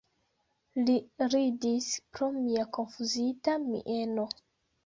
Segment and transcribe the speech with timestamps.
[0.87, 0.95] Li
[1.33, 4.27] ridis pro mia konfuzita mieno.